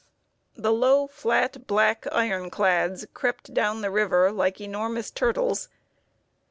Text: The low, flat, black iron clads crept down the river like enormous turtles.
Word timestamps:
The 0.55 0.73
low, 0.73 1.05
flat, 1.05 1.67
black 1.67 2.07
iron 2.11 2.49
clads 2.49 3.05
crept 3.13 3.53
down 3.53 3.81
the 3.81 3.91
river 3.91 4.31
like 4.31 4.59
enormous 4.59 5.11
turtles. 5.11 5.69